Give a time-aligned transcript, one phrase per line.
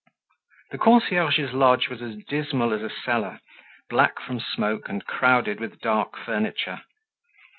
[0.71, 3.39] The concierge's lodge was as dismal as a cellar,
[3.87, 6.81] black from smoke and crowded with dark furniture.